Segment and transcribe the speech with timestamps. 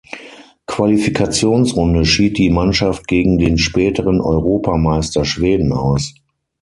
[0.65, 6.15] Qualifikationsrunde schied die Mannschaft gegen den späteren Europameister Schweden aus.